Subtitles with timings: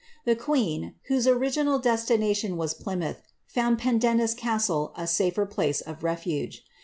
[0.25, 6.65] The queen, whose original destination was 'lymouth, found Pendennis castle a safer place of refuge.